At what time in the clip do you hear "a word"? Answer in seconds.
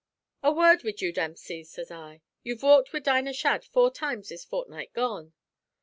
0.41-0.81